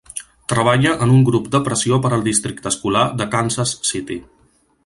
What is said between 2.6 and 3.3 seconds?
escolar de